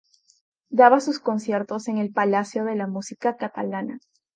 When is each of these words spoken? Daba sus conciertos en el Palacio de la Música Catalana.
Daba 0.71 0.99
sus 0.99 1.19
conciertos 1.19 1.87
en 1.87 1.99
el 1.99 2.11
Palacio 2.11 2.65
de 2.65 2.75
la 2.75 2.87
Música 2.87 3.37
Catalana. 3.37 3.99